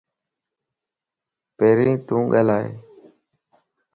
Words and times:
پھرين 1.57 1.95
تون 2.07 2.21
ڳالھائي 2.33 2.69